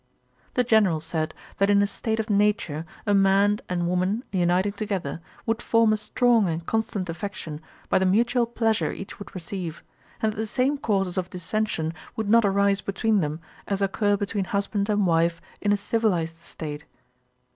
[0.55, 5.21] The General said, that in a state of nature a man and woman uniting together,
[5.45, 9.83] would form a strong and constant affection, by the mutual pleasure each would receive;
[10.19, 14.45] and that the same causes of dissention would not arise between them, as occur between
[14.45, 16.85] husband and wife in a civilized state.